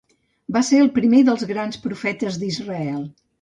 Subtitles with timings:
[0.55, 2.99] Va ser el primer dels grans profetes d'Israel.